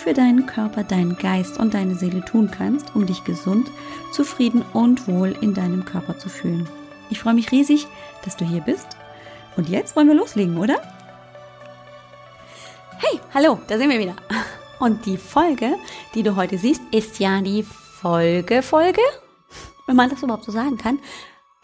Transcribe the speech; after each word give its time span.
für 0.00 0.14
deinen 0.14 0.46
Körper, 0.46 0.82
deinen 0.82 1.18
Geist 1.18 1.58
und 1.58 1.74
deine 1.74 1.94
Seele 1.94 2.24
tun 2.24 2.50
kannst, 2.50 2.94
um 2.94 3.04
dich 3.04 3.22
gesund, 3.24 3.70
zufrieden 4.12 4.64
und 4.72 5.06
wohl 5.06 5.36
in 5.42 5.52
deinem 5.52 5.84
Körper 5.84 6.18
zu 6.18 6.30
fühlen. 6.30 6.66
Ich 7.10 7.20
freue 7.20 7.34
mich 7.34 7.52
riesig, 7.52 7.86
dass 8.24 8.36
du 8.36 8.46
hier 8.46 8.62
bist. 8.62 8.86
Und 9.56 9.68
jetzt 9.68 9.94
wollen 9.96 10.08
wir 10.08 10.14
loslegen, 10.14 10.56
oder? 10.56 10.80
Hey, 12.98 13.20
hallo, 13.34 13.60
da 13.68 13.76
sind 13.76 13.90
wir 13.90 13.98
wieder. 13.98 14.16
Und 14.78 15.04
die 15.04 15.18
Folge, 15.18 15.76
die 16.14 16.22
du 16.22 16.34
heute 16.34 16.56
siehst, 16.56 16.80
ist 16.92 17.18
ja 17.18 17.42
die 17.42 17.62
Folge, 17.62 18.62
Folge, 18.62 19.02
wenn 19.86 19.96
man 19.96 20.08
das 20.08 20.22
überhaupt 20.22 20.44
so 20.44 20.52
sagen 20.52 20.78
kann, 20.78 20.98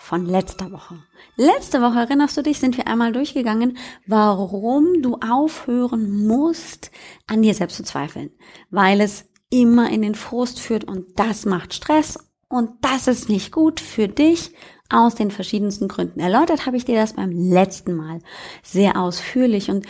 von 0.06 0.24
letzter 0.24 0.70
Woche. 0.70 1.02
Letzte 1.36 1.82
Woche, 1.82 1.98
erinnerst 1.98 2.36
du 2.36 2.42
dich, 2.42 2.60
sind 2.60 2.76
wir 2.76 2.86
einmal 2.86 3.12
durchgegangen, 3.12 3.76
warum 4.06 5.02
du 5.02 5.16
aufhören 5.16 6.26
musst, 6.26 6.92
an 7.26 7.42
dir 7.42 7.54
selbst 7.54 7.76
zu 7.76 7.82
zweifeln. 7.82 8.30
Weil 8.70 9.00
es 9.00 9.24
immer 9.50 9.90
in 9.90 10.02
den 10.02 10.14
Frust 10.14 10.60
führt 10.60 10.84
und 10.84 11.18
das 11.18 11.44
macht 11.44 11.74
Stress 11.74 12.18
und 12.48 12.70
das 12.82 13.08
ist 13.08 13.28
nicht 13.28 13.50
gut 13.50 13.80
für 13.80 14.06
dich 14.06 14.52
aus 14.88 15.16
den 15.16 15.32
verschiedensten 15.32 15.88
Gründen. 15.88 16.20
Erläutert 16.20 16.66
habe 16.66 16.76
ich 16.76 16.84
dir 16.84 16.94
das 16.94 17.14
beim 17.14 17.32
letzten 17.32 17.94
Mal 17.94 18.20
sehr 18.62 19.00
ausführlich 19.00 19.70
und 19.70 19.86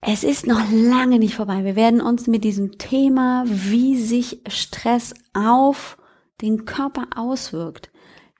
es 0.00 0.24
ist 0.24 0.46
noch 0.46 0.62
lange 0.70 1.18
nicht 1.18 1.34
vorbei. 1.34 1.64
Wir 1.64 1.76
werden 1.76 2.00
uns 2.00 2.28
mit 2.28 2.44
diesem 2.44 2.78
Thema, 2.78 3.44
wie 3.46 4.00
sich 4.00 4.40
Stress 4.48 5.12
auf 5.34 5.98
den 6.40 6.64
Körper 6.64 7.08
auswirkt, 7.14 7.90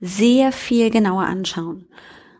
sehr 0.00 0.52
viel 0.52 0.90
genauer 0.90 1.24
anschauen. 1.24 1.88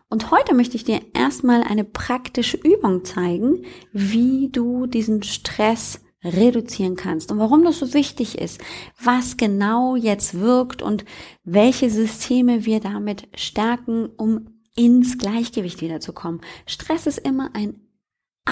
Und 0.09 0.31
heute 0.31 0.55
möchte 0.55 0.75
ich 0.75 0.83
dir 0.83 1.01
erstmal 1.13 1.61
eine 1.61 1.83
praktische 1.83 2.57
Übung 2.57 3.05
zeigen, 3.05 3.65
wie 3.93 4.49
du 4.51 4.87
diesen 4.87 5.21
Stress 5.21 6.01
reduzieren 6.23 6.95
kannst 6.95 7.31
und 7.31 7.39
warum 7.39 7.63
das 7.63 7.79
so 7.79 7.93
wichtig 7.93 8.37
ist, 8.37 8.59
was 9.01 9.37
genau 9.37 9.95
jetzt 9.95 10.39
wirkt 10.39 10.81
und 10.81 11.05
welche 11.43 11.89
Systeme 11.89 12.65
wir 12.65 12.79
damit 12.79 13.27
stärken, 13.35 14.09
um 14.17 14.61
ins 14.75 15.17
Gleichgewicht 15.17 15.81
wiederzukommen. 15.81 16.41
Stress 16.65 17.07
ist 17.07 17.19
immer 17.19 17.51
ein 17.53 17.88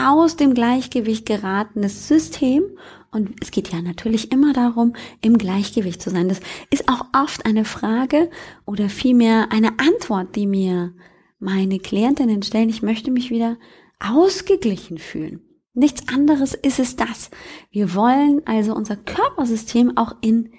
aus 0.05 0.35
dem 0.35 0.53
Gleichgewicht 0.53 1.25
geratenes 1.25 2.07
System 2.07 2.63
und 3.11 3.31
es 3.41 3.51
geht 3.51 3.69
ja 3.69 3.81
natürlich 3.81 4.31
immer 4.31 4.53
darum, 4.53 4.93
im 5.21 5.37
Gleichgewicht 5.37 6.01
zu 6.01 6.09
sein. 6.09 6.29
Das 6.29 6.39
ist 6.69 6.89
auch 6.89 7.05
oft 7.13 7.45
eine 7.45 7.65
Frage 7.65 8.29
oder 8.65 8.89
vielmehr 8.89 9.51
eine 9.51 9.79
Antwort, 9.79 10.35
die 10.35 10.45
mir 10.45 10.93
meine 11.39 11.79
Klientinnen 11.79 12.43
stellen. 12.43 12.69
Ich 12.69 12.83
möchte 12.83 13.11
mich 13.11 13.29
wieder 13.29 13.57
ausgeglichen 13.99 14.97
fühlen. 14.97 15.41
Nichts 15.73 16.07
anderes 16.07 16.53
ist 16.53 16.79
es 16.79 16.95
das. 16.95 17.29
Wir 17.71 17.93
wollen 17.93 18.41
also 18.45 18.73
unser 18.75 18.97
Körpersystem 18.97 19.95
auch 19.95 20.15
in 20.21 20.51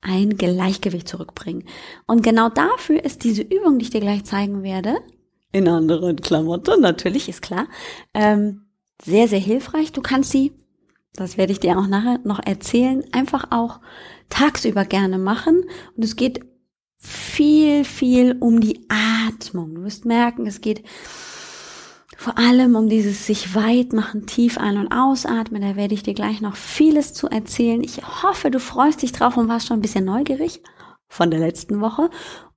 ein 0.00 0.36
Gleichgewicht 0.36 1.08
zurückbringen. 1.08 1.64
Und 2.06 2.22
genau 2.22 2.48
dafür 2.48 3.04
ist 3.04 3.24
diese 3.24 3.42
Übung, 3.42 3.78
die 3.78 3.84
ich 3.84 3.90
dir 3.90 4.00
gleich 4.00 4.24
zeigen 4.24 4.62
werde, 4.62 4.98
in 5.52 5.68
anderen 5.68 6.16
Klamotten 6.16 6.80
natürlich, 6.80 7.28
ist 7.28 7.42
klar, 7.42 7.66
ähm, 8.14 8.66
sehr, 9.02 9.28
sehr 9.28 9.38
hilfreich. 9.38 9.92
Du 9.92 10.02
kannst 10.02 10.30
sie 10.30 10.52
das 11.16 11.38
werde 11.38 11.52
ich 11.52 11.60
dir 11.60 11.78
auch 11.78 11.86
nachher 11.86 12.20
noch 12.24 12.40
erzählen, 12.44 13.02
einfach 13.12 13.46
auch 13.50 13.80
tagsüber 14.28 14.84
gerne 14.84 15.18
machen. 15.18 15.64
Und 15.96 16.04
es 16.04 16.16
geht 16.16 16.40
viel, 16.98 17.84
viel 17.84 18.36
um 18.38 18.60
die 18.60 18.86
Atmung. 18.88 19.74
Du 19.74 19.82
wirst 19.82 20.04
merken, 20.04 20.46
es 20.46 20.60
geht 20.60 20.84
vor 22.18 22.38
allem 22.38 22.76
um 22.76 22.88
dieses 22.88 23.26
sich 23.26 23.54
weit 23.54 23.92
machen, 23.92 24.26
tief 24.26 24.58
ein- 24.58 24.78
und 24.78 24.92
ausatmen. 24.92 25.62
Da 25.62 25.76
werde 25.76 25.94
ich 25.94 26.02
dir 26.02 26.14
gleich 26.14 26.40
noch 26.40 26.56
vieles 26.56 27.14
zu 27.14 27.28
erzählen. 27.28 27.82
Ich 27.82 28.02
hoffe, 28.22 28.50
du 28.50 28.60
freust 28.60 29.02
dich 29.02 29.12
drauf 29.12 29.36
und 29.36 29.48
warst 29.48 29.66
schon 29.66 29.78
ein 29.78 29.82
bisschen 29.82 30.04
neugierig 30.04 30.62
von 31.08 31.30
der 31.30 31.40
letzten 31.40 31.80
Woche. 31.80 32.10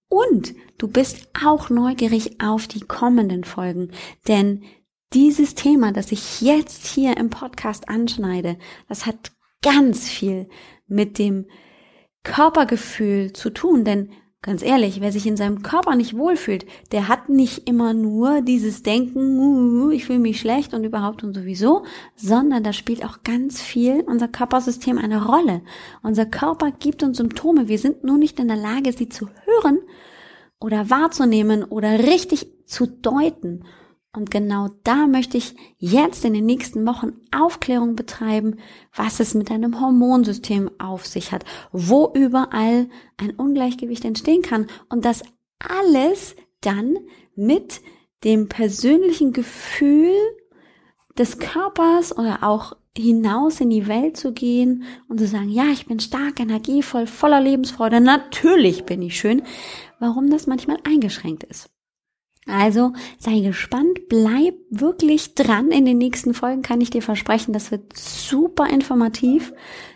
Und 0.09 0.55
du 0.77 0.87
bist 0.87 1.29
auch 1.45 1.69
neugierig 1.69 2.41
auf 2.41 2.67
die 2.67 2.81
kommenden 2.81 3.43
Folgen, 3.43 3.91
denn 4.27 4.63
dieses 5.13 5.55
Thema, 5.55 5.91
das 5.91 6.11
ich 6.11 6.41
jetzt 6.41 6.85
hier 6.87 7.17
im 7.17 7.29
Podcast 7.29 7.89
anschneide, 7.89 8.57
das 8.87 9.05
hat 9.05 9.31
ganz 9.61 10.07
viel 10.09 10.49
mit 10.87 11.17
dem 11.17 11.47
Körpergefühl 12.23 13.33
zu 13.33 13.49
tun, 13.49 13.85
denn 13.85 14.11
ganz 14.41 14.63
ehrlich, 14.63 15.01
wer 15.01 15.11
sich 15.11 15.27
in 15.27 15.35
seinem 15.35 15.63
Körper 15.63 15.95
nicht 15.95 16.15
wohlfühlt, 16.17 16.65
der 16.91 17.07
hat 17.09 17.27
nicht 17.27 17.67
immer 17.67 17.93
nur 17.93 18.41
dieses 18.41 18.83
Denken, 18.83 19.37
uh, 19.39 19.89
ich 19.91 20.05
fühle 20.05 20.19
mich 20.19 20.39
schlecht 20.39 20.73
und 20.73 20.85
überhaupt 20.85 21.23
und 21.23 21.33
sowieso, 21.33 21.83
sondern 22.15 22.63
da 22.63 22.71
spielt 22.71 23.03
auch 23.03 23.23
ganz 23.23 23.61
viel 23.61 24.01
unser 24.07 24.29
Körpersystem 24.29 24.97
eine 24.97 25.25
Rolle. 25.25 25.61
Unser 26.03 26.25
Körper 26.25 26.71
gibt 26.71 27.03
uns 27.03 27.17
Symptome, 27.17 27.67
wir 27.67 27.79
sind 27.79 28.03
nur 28.03 28.17
nicht 28.17 28.39
in 28.39 28.47
der 28.47 28.57
Lage, 28.57 28.93
sie 28.93 29.09
zu 29.09 29.27
hören 29.45 29.79
oder 30.59 30.89
wahrzunehmen 30.89 31.63
oder 31.63 31.99
richtig 31.99 32.47
zu 32.65 32.85
deuten. 32.87 33.65
Und 34.11 34.31
genau 34.31 34.69
da 34.83 35.05
möchte 35.05 35.37
ich 35.37 35.55
jetzt 35.77 36.25
in 36.25 36.33
den 36.33 36.45
nächsten 36.45 36.85
Wochen 36.87 37.13
Aufklärung 37.31 37.95
betreiben, 37.95 38.57
was 38.95 39.19
es 39.19 39.35
mit 39.35 39.51
deinem 39.51 39.79
Hormonsystem 39.79 40.71
auf 40.79 41.05
sich 41.05 41.31
hat, 41.31 41.45
wo 41.71 42.11
überall 42.15 42.89
ein 43.17 43.31
Ungleichgewicht 43.35 44.05
entstehen 44.05 44.41
kann 44.41 44.65
und 44.89 45.05
das 45.05 45.21
alles 45.59 46.35
dann 46.61 46.97
mit 47.35 47.81
dem 48.23 48.49
persönlichen 48.49 49.31
Gefühl 49.31 50.13
des 51.17 51.37
Körpers 51.37 52.17
oder 52.17 52.43
auch 52.43 52.75
hinaus 52.97 53.61
in 53.61 53.69
die 53.69 53.87
Welt 53.87 54.17
zu 54.17 54.33
gehen 54.33 54.83
und 55.07 55.19
zu 55.19 55.27
sagen, 55.27 55.49
ja, 55.49 55.65
ich 55.65 55.85
bin 55.85 55.99
stark, 55.99 56.39
energievoll, 56.39 57.05
voller 57.05 57.39
Lebensfreude, 57.39 58.01
natürlich 58.01 58.85
bin 58.85 59.01
ich 59.01 59.17
schön, 59.19 59.43
warum 59.99 60.29
das 60.29 60.47
manchmal 60.47 60.79
eingeschränkt 60.83 61.43
ist. 61.43 61.69
Also 62.45 62.93
sei 63.19 63.41
gespannt, 63.41 64.07
bleib 64.09 64.55
wirklich 64.69 65.35
dran. 65.35 65.71
In 65.71 65.85
den 65.85 65.97
nächsten 65.97 66.33
Folgen 66.33 66.61
kann 66.61 66.81
ich 66.81 66.89
dir 66.89 67.01
versprechen, 67.01 67.53
das 67.53 67.71
wird 67.71 67.95
super 67.95 68.67
informativ. 68.67 69.53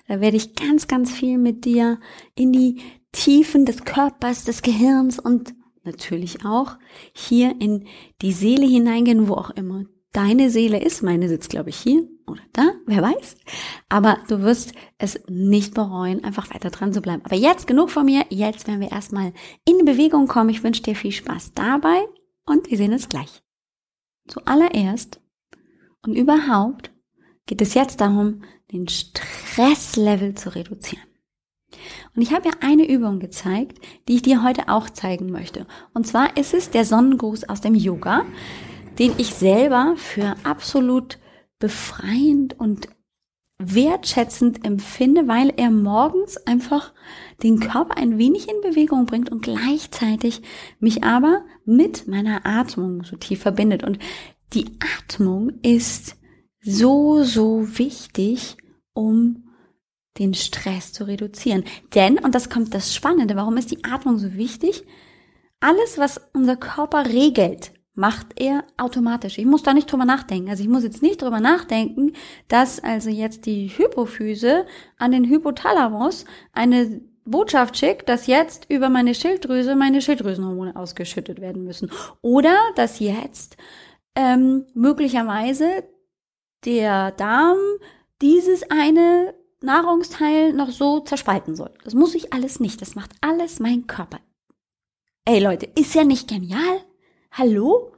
Da 0.07 0.21
werde 0.21 0.37
ich 0.37 0.55
ganz, 0.55 0.87
ganz 0.87 1.11
viel 1.11 1.37
mit 1.37 1.65
dir 1.65 1.99
in 2.35 2.51
die 2.51 2.81
Tiefen 3.11 3.65
des 3.65 3.85
Körpers, 3.85 4.43
des 4.43 4.61
Gehirns 4.61 5.19
und 5.19 5.55
natürlich 5.83 6.45
auch 6.45 6.77
hier 7.13 7.55
in 7.59 7.85
die 8.21 8.33
Seele 8.33 8.65
hineingehen, 8.65 9.27
wo 9.27 9.33
auch 9.33 9.49
immer 9.51 9.85
deine 10.11 10.49
Seele 10.49 10.81
ist. 10.81 11.01
Meine 11.01 11.27
sitzt, 11.29 11.49
glaube 11.49 11.69
ich, 11.69 11.77
hier 11.77 12.07
oder 12.27 12.41
da, 12.53 12.71
wer 12.85 13.01
weiß. 13.01 13.35
Aber 13.89 14.19
du 14.27 14.41
wirst 14.41 14.73
es 14.97 15.19
nicht 15.27 15.73
bereuen, 15.73 16.23
einfach 16.23 16.53
weiter 16.53 16.69
dran 16.69 16.93
zu 16.93 17.01
bleiben. 17.01 17.23
Aber 17.25 17.35
jetzt 17.35 17.67
genug 17.67 17.89
von 17.89 18.05
mir. 18.05 18.25
Jetzt 18.29 18.67
werden 18.67 18.81
wir 18.81 18.91
erstmal 18.91 19.33
in 19.65 19.85
Bewegung 19.85 20.27
kommen. 20.27 20.49
Ich 20.49 20.63
wünsche 20.63 20.83
dir 20.83 20.95
viel 20.95 21.11
Spaß 21.11 21.53
dabei 21.55 22.05
und 22.45 22.69
wir 22.69 22.77
sehen 22.77 22.93
uns 22.93 23.09
gleich. 23.09 23.43
Zuallererst 24.27 25.21
und 26.01 26.15
überhaupt 26.15 26.91
geht 27.45 27.61
es 27.61 27.73
jetzt 27.73 28.01
darum, 28.01 28.43
den 28.72 28.87
Stresslevel 28.87 30.35
zu 30.35 30.53
reduzieren. 30.55 31.05
Und 32.16 32.22
ich 32.22 32.34
habe 32.34 32.49
ja 32.49 32.55
eine 32.61 32.87
Übung 32.87 33.19
gezeigt, 33.19 33.79
die 34.07 34.16
ich 34.16 34.22
dir 34.22 34.43
heute 34.43 34.69
auch 34.69 34.90
zeigen 34.90 35.31
möchte. 35.31 35.66
Und 35.93 36.05
zwar 36.05 36.37
ist 36.37 36.53
es 36.53 36.69
der 36.69 36.85
Sonnengruß 36.85 37.49
aus 37.49 37.61
dem 37.61 37.75
Yoga, 37.75 38.25
den 38.99 39.13
ich 39.17 39.34
selber 39.34 39.96
für 39.97 40.35
absolut 40.43 41.17
befreiend 41.59 42.59
und 42.59 42.87
wertschätzend 43.57 44.66
empfinde, 44.66 45.28
weil 45.28 45.53
er 45.55 45.72
morgens 45.72 46.37
einfach 46.37 46.93
den 47.43 47.59
Körper 47.59 47.97
ein 47.97 48.17
wenig 48.17 48.47
in 48.49 48.61
Bewegung 48.61 49.05
bringt 49.05 49.31
und 49.31 49.41
gleichzeitig 49.41 50.41
mich 50.79 51.03
aber 51.03 51.43
mit 51.66 52.07
meiner 52.07 52.45
Atmung 52.45 53.03
so 53.03 53.17
tief 53.17 53.41
verbindet. 53.41 53.84
Und 53.84 53.99
die 54.53 54.78
Atmung 54.97 55.51
ist 55.61 56.16
so, 56.61 57.23
so 57.23 57.78
wichtig, 57.78 58.57
um 58.93 59.49
den 60.19 60.34
Stress 60.34 60.93
zu 60.93 61.05
reduzieren. 61.05 61.63
Denn, 61.95 62.19
und 62.19 62.35
das 62.35 62.49
kommt 62.49 62.73
das 62.73 62.95
Spannende, 62.95 63.35
warum 63.35 63.57
ist 63.57 63.72
die 63.72 63.84
Atmung 63.84 64.19
so 64.19 64.35
wichtig? 64.35 64.85
Alles, 65.59 65.97
was 65.97 66.22
unser 66.34 66.55
Körper 66.55 67.05
regelt, 67.05 67.73
macht 67.96 68.39
er 68.39 68.63
automatisch. 68.78 69.37
Ich 69.37 69.46
muss 69.46 69.63
da 69.63 69.73
nicht 69.73 69.91
drüber 69.91 70.05
nachdenken. 70.05 70.49
Also 70.49 70.63
ich 70.63 70.69
muss 70.69 70.84
jetzt 70.84 71.01
nicht 71.01 71.22
drüber 71.22 71.39
nachdenken, 71.39 72.13
dass 72.47 72.79
also 72.79 73.09
jetzt 73.09 73.46
die 73.46 73.67
Hypophyse 73.67 74.66
an 74.97 75.11
den 75.11 75.25
Hypothalamus 75.25 76.25
eine 76.53 77.01
Botschaft 77.25 77.78
schickt, 77.78 78.09
dass 78.09 78.28
jetzt 78.28 78.66
über 78.70 78.90
meine 78.90 79.16
Schilddrüse 79.16 79.75
meine 79.75 80.02
Schilddrüsenhormone 80.02 80.75
ausgeschüttet 80.75 81.41
werden 81.41 81.64
müssen. 81.64 81.91
Oder 82.22 82.58
dass 82.75 82.99
jetzt 82.99 83.58
ähm, 84.16 84.66
möglicherweise 84.73 85.84
der 86.66 87.11
Darm 87.11 87.58
dieses 88.22 88.70
eine 88.70 89.34
Nahrungsteil 89.61 90.53
noch 90.53 90.70
so 90.70 90.99
zerspalten 90.99 91.55
soll. 91.55 91.72
Das 91.84 91.93
muss 91.93 92.16
ich 92.16 92.34
alles 92.34 92.59
nicht. 92.59 92.81
Das 92.81 92.96
macht 92.96 93.11
alles 93.22 93.59
mein 93.59 93.87
Körper. 93.87 94.20
Ey 95.25 95.40
Leute, 95.40 95.70
ist 95.75 95.96
ja 95.96 96.03
nicht 96.03 96.28
genial? 96.28 96.81
Hallo? 97.31 97.93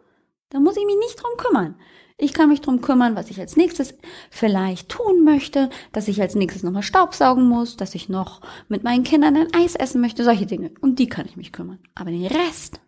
Da 0.50 0.60
muss 0.60 0.78
ich 0.78 0.86
mich 0.86 0.98
nicht 0.98 1.22
drum 1.22 1.38
kümmern. 1.38 1.80
Ich 2.18 2.34
kann 2.34 2.50
mich 2.50 2.62
drum 2.62 2.80
kümmern, 2.80 3.16
was 3.16 3.30
ich 3.30 3.40
als 3.40 3.58
nächstes 3.58 3.94
vielleicht 4.30 4.88
tun 4.88 5.26
möchte, 5.26 5.70
dass 5.92 6.08
ich 6.08 6.22
als 6.22 6.34
nächstes 6.36 6.64
nochmal 6.64 6.84
Staubsaugen 6.84 7.48
muss, 7.48 7.76
dass 7.76 7.94
ich 7.94 8.08
noch 8.08 8.42
mit 8.70 8.84
meinen 8.84 9.04
Kindern 9.04 9.36
ein 9.36 9.54
Eis 9.54 9.76
essen 9.76 10.00
möchte, 10.00 10.24
solche 10.24 10.46
Dinge. 10.46 10.72
Um 10.80 10.96
die 10.96 11.08
kann 11.08 11.26
ich 11.26 11.36
mich 11.36 11.52
kümmern. 11.52 11.80
Aber 11.94 12.12
den 12.12 12.26
Rest 12.26 12.80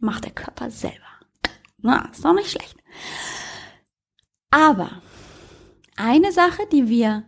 macht 0.00 0.24
der 0.24 0.32
Körper 0.32 0.70
selber. 0.70 0.98
Na, 1.78 2.10
ist 2.10 2.24
doch 2.24 2.34
nicht 2.34 2.50
schlecht. 2.50 2.76
Aber 4.50 5.02
eine 5.96 6.32
Sache, 6.32 6.62
die 6.72 6.88
wir 6.88 7.24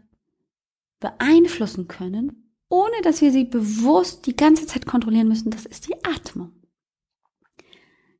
beeinflussen 0.99 1.87
können, 1.87 2.53
ohne 2.69 3.01
dass 3.03 3.21
wir 3.21 3.31
sie 3.31 3.45
bewusst 3.45 4.27
die 4.27 4.35
ganze 4.35 4.67
Zeit 4.67 4.87
kontrollieren 4.87 5.29
müssen, 5.29 5.51
das 5.51 5.67
ist 5.67 5.87
die 5.87 6.05
Atmung. 6.05 6.53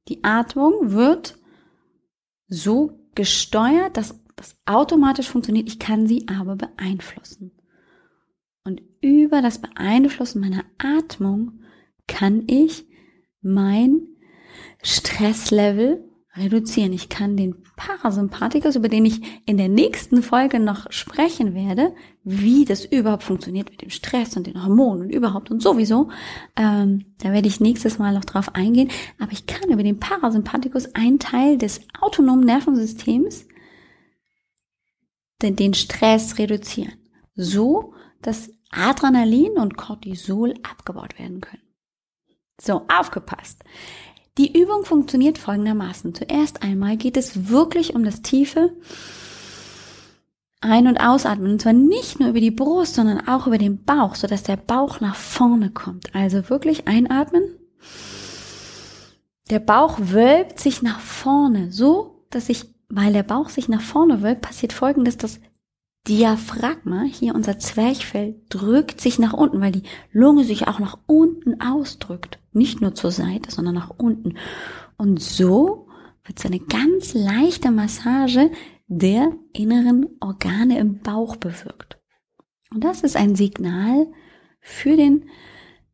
Die 0.09 0.23
Atmung 0.23 0.93
wird 0.93 1.37
so 2.49 2.99
gesteuert, 3.15 3.97
dass 3.97 4.21
das 4.37 4.57
automatisch 4.67 5.29
funktioniert. 5.29 5.69
Ich 5.69 5.79
kann 5.79 6.07
sie 6.07 6.27
aber 6.29 6.57
beeinflussen. 6.57 7.53
Und 8.65 8.83
über 9.01 9.43
das 9.43 9.61
Beeinflussen 9.61 10.41
meiner 10.41 10.65
Atmung 10.79 11.61
kann 12.07 12.45
ich 12.47 12.87
mein 13.41 14.01
Stresslevel 14.83 16.05
reduzieren. 16.37 16.93
Ich 16.93 17.09
kann 17.09 17.37
den 17.37 17.63
Parasympathikus, 17.77 18.77
über 18.77 18.89
den 18.89 19.05
ich 19.05 19.21
in 19.47 19.57
der 19.57 19.69
nächsten 19.69 20.23
Folge 20.23 20.61
noch 20.61 20.91
sprechen 20.91 21.55
werde, 21.55 21.95
wie 22.25 22.65
das 22.65 22.85
überhaupt 22.85 23.23
funktioniert 23.23 23.71
mit 23.71 23.83
dem 23.83 23.91
Stress 23.91 24.37
und 24.37 24.47
den 24.47 24.63
Hormonen 24.63 25.07
und 25.07 25.11
überhaupt 25.11 25.51
und 25.51 25.63
sowieso, 25.63 26.11
ähm, 26.57 27.05
da 27.19 27.33
werde 27.33 27.49
ich 27.49 27.61
nächstes 27.61 27.99
Mal 27.99 28.15
noch 28.15 28.25
drauf 28.25 28.55
eingehen. 28.55 28.91
Aber 29.19 29.33
ich 29.33 29.47
kann 29.47 29.71
über 29.71 29.83
den 29.83 29.99
Parasympathikus 29.99 30.95
einen 30.95 31.19
Teil 31.19 31.59
des 31.59 31.81
autonomen 32.01 32.45
Nervensystems 32.45 33.47
den, 35.43 35.57
den 35.57 35.75
Stress 35.75 36.39
reduzieren. 36.39 36.95
So, 37.35 37.95
dass 38.23 38.51
Adrenalin 38.71 39.53
und 39.59 39.77
Cortisol 39.77 40.55
abgebaut 40.63 41.19
werden 41.19 41.41
können. 41.41 41.63
So, 42.61 42.87
aufgepasst. 42.89 43.63
Die 44.39 44.61
Übung 44.61 44.85
funktioniert 44.85 45.39
folgendermaßen. 45.39 46.15
Zuerst 46.15 46.63
einmal 46.63 46.97
geht 46.97 47.17
es 47.17 47.49
wirklich 47.49 47.95
um 47.95 48.05
das 48.05 48.21
tiefe 48.23 48.73
Ein- 50.61 50.89
und 50.89 50.99
Ausatmen. 50.99 51.53
Und 51.53 51.63
zwar 51.63 51.73
nicht 51.73 52.21
nur 52.21 52.31
über 52.31 52.41
die 52.41 52.51
Brust, 52.51 52.95
sondern 52.95 53.27
auch 53.27 53.47
über 53.47 53.59
den 53.59 53.85
Bauch, 53.85 54.15
sodass 54.15 54.43
der 54.43 54.57
Bauch 54.57 55.01
nach 55.01 55.15
vorne 55.15 55.71
kommt. 55.71 56.15
Also 56.15 56.51
wirklich 56.51 56.87
einatmen. 56.87 57.45
Der 59.51 59.61
Bauch 59.61 59.99
wölbt 60.01 60.59
sich 60.59 60.83
nach 60.83 61.01
vorne, 61.01 61.73
so 61.73 62.25
dass 62.31 62.47
sich, 62.47 62.75
weil 62.89 63.13
der 63.13 63.23
Bauch 63.23 63.49
sich 63.49 63.69
nach 63.69 63.81
vorne 63.81 64.23
wölbt, 64.23 64.43
passiert 64.43 64.73
folgendes, 64.73 65.17
das 65.17 65.41
Diaphragma, 66.09 67.03
hier 67.03 67.35
unser 67.35 67.59
Zwerchfell, 67.59 68.41
drückt 68.49 69.01
sich 69.01 69.19
nach 69.19 69.33
unten, 69.33 69.61
weil 69.61 69.73
die 69.73 69.83
Lunge 70.13 70.45
sich 70.45 70.69
auch 70.69 70.79
nach 70.79 70.99
unten 71.07 71.61
ausdrückt. 71.61 72.39
Nicht 72.57 72.81
nur 72.81 72.95
zur 72.95 73.11
Seite, 73.11 73.51
sondern 73.51 73.75
nach 73.75 73.91
unten. 73.91 74.35
Und 74.97 75.21
so 75.21 75.89
wird 76.25 76.39
so 76.39 76.49
eine 76.49 76.59
ganz 76.59 77.13
leichte 77.13 77.71
Massage 77.71 78.51
der 78.89 79.33
inneren 79.53 80.07
Organe 80.21 80.79
im 80.79 81.01
Bauch 81.01 81.37
bewirkt. 81.37 81.99
Und 82.73 82.83
das 82.83 83.03
ist 83.03 83.17
ein 83.17 83.37
Signal 83.37 84.07
für 84.61 84.97
den 84.97 85.27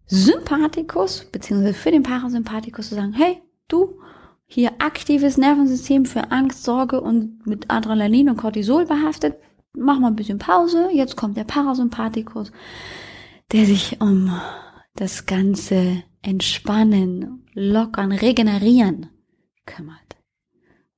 Sympathikus, 0.07 1.27
beziehungsweise 1.33 1.75
für 1.75 1.91
den 1.91 2.03
Parasympathikus 2.03 2.91
zu 2.91 2.95
sagen, 2.95 3.13
hey, 3.13 3.43
du, 3.69 3.99
hier 4.47 4.73
aktives 4.79 5.39
Nervensystem 5.39 6.05
für 6.05 6.31
Angst, 6.31 6.63
Sorge 6.63 7.01
und 7.01 7.47
mit 7.47 7.71
Adrenalin 7.71 8.29
und 8.29 8.37
Cortisol 8.37 8.87
behaftet, 8.87 9.37
mach 9.75 9.99
mal 9.99 10.09
ein 10.09 10.17
bisschen 10.17 10.39
Pause, 10.39 10.91
jetzt 10.93 11.17
kommt 11.17 11.37
der 11.37 11.45
Parasympathikus, 11.45 12.53
der 13.51 13.67
sich 13.67 14.01
um 14.01 14.39
das 14.95 15.27
ganze 15.27 16.05
Entspannen, 16.23 17.47
Lockern, 17.53 18.13
Regenerieren 18.13 19.09
kümmert. 19.67 19.99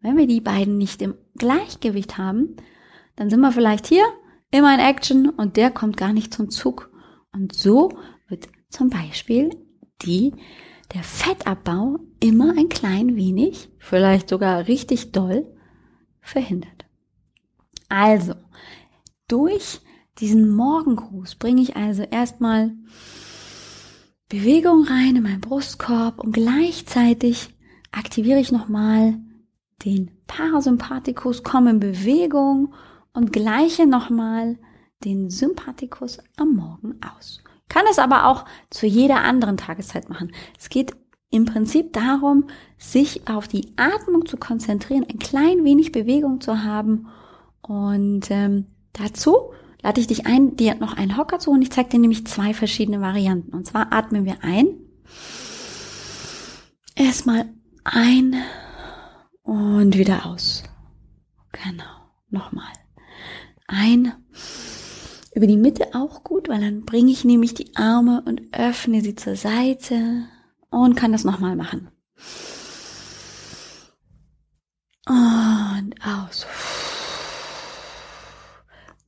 Wenn 0.00 0.16
wir 0.18 0.26
die 0.26 0.42
beiden 0.42 0.76
nicht 0.76 1.00
im 1.00 1.14
Gleichgewicht 1.36 2.18
haben, 2.18 2.56
dann 3.16 3.30
sind 3.30 3.40
wir 3.40 3.52
vielleicht 3.52 3.86
hier 3.86 4.04
immer 4.50 4.74
in 4.74 4.80
Action 4.80 5.30
und 5.30 5.56
der 5.56 5.70
kommt 5.70 5.96
gar 5.96 6.12
nicht 6.12 6.32
zum 6.34 6.50
Zug. 6.50 6.90
Und 7.32 7.54
so 7.54 7.90
wird 8.28 8.48
zum 8.68 8.90
Beispiel 8.90 9.50
die, 10.02 10.34
der 10.92 11.02
Fettabbau 11.02 11.98
immer 12.20 12.54
ein 12.56 12.68
klein 12.68 13.16
wenig, 13.16 13.70
vielleicht 13.78 14.28
sogar 14.28 14.68
richtig 14.68 15.12
doll, 15.12 15.50
verhindert. 16.20 16.84
Also, 17.88 18.34
durch 19.28 19.80
diesen 20.18 20.50
Morgengruß 20.50 21.36
bringe 21.36 21.62
ich 21.62 21.76
also 21.76 22.02
erstmal 22.02 22.72
Bewegung 24.34 24.82
rein 24.82 25.14
in 25.14 25.22
meinen 25.22 25.40
Brustkorb 25.40 26.18
und 26.18 26.32
gleichzeitig 26.32 27.54
aktiviere 27.92 28.40
ich 28.40 28.50
nochmal 28.50 29.14
den 29.84 30.10
Parasympathikus, 30.26 31.44
komme 31.44 31.70
in 31.70 31.78
Bewegung 31.78 32.74
und 33.12 33.32
gleiche 33.32 33.86
nochmal 33.86 34.58
den 35.04 35.30
Sympathikus 35.30 36.18
am 36.36 36.56
Morgen 36.56 36.98
aus. 37.16 37.44
Kann 37.68 37.84
es 37.88 38.00
aber 38.00 38.26
auch 38.26 38.44
zu 38.70 38.86
jeder 38.86 39.22
anderen 39.22 39.56
Tageszeit 39.56 40.08
machen. 40.08 40.32
Es 40.58 40.68
geht 40.68 40.96
im 41.30 41.44
Prinzip 41.44 41.92
darum, 41.92 42.48
sich 42.76 43.28
auf 43.28 43.46
die 43.46 43.68
Atmung 43.76 44.26
zu 44.26 44.36
konzentrieren, 44.36 45.06
ein 45.08 45.20
klein 45.20 45.62
wenig 45.62 45.92
Bewegung 45.92 46.40
zu 46.40 46.64
haben 46.64 47.06
und 47.62 48.32
ähm, 48.32 48.66
dazu 48.94 49.52
lade 49.84 50.00
ich 50.00 50.06
dich 50.06 50.26
ein, 50.26 50.56
dir 50.56 50.74
noch 50.76 50.94
einen 50.96 51.18
Hocker 51.18 51.38
zu 51.38 51.50
holen. 51.50 51.62
Ich 51.62 51.70
zeige 51.70 51.90
dir 51.90 51.98
nämlich 52.00 52.26
zwei 52.26 52.54
verschiedene 52.54 53.02
Varianten. 53.02 53.52
Und 53.54 53.66
zwar 53.66 53.92
atmen 53.92 54.24
wir 54.24 54.42
ein. 54.42 54.66
Erstmal 56.96 57.50
ein 57.84 58.34
und 59.42 59.98
wieder 59.98 60.24
aus. 60.24 60.64
Genau. 61.52 61.84
Nochmal. 62.30 62.72
Ein. 63.66 64.14
Über 65.34 65.46
die 65.46 65.58
Mitte 65.58 65.94
auch 65.94 66.24
gut, 66.24 66.48
weil 66.48 66.60
dann 66.60 66.86
bringe 66.86 67.10
ich 67.12 67.24
nämlich 67.24 67.52
die 67.52 67.76
Arme 67.76 68.22
und 68.24 68.40
öffne 68.52 69.02
sie 69.02 69.16
zur 69.16 69.36
Seite 69.36 70.24
und 70.70 70.94
kann 70.94 71.12
das 71.12 71.24
nochmal 71.24 71.56
machen. 71.56 71.88
Und 75.06 75.94
aus. 76.02 76.46